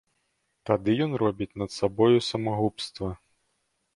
Тады 0.67 0.95
ён 1.05 1.11
робіць 1.23 1.57
над 1.61 1.69
сабою 1.75 2.17
самагубства. 2.29 3.09